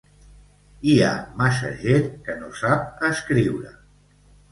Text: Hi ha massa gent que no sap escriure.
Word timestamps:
Hi 0.91 0.93
ha 1.07 1.09
massa 1.41 1.69
gent 1.81 2.07
que 2.29 2.37
no 2.39 2.49
sap 2.61 3.05
escriure. 3.11 3.75